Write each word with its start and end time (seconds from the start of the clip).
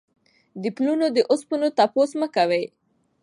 د 0.61 0.63
پلونو 0.75 1.05
د 1.15 1.17
اوسپنو 1.31 1.67
تپوس 1.77 2.11
مه 2.19 2.27
کوئ. 2.35 2.63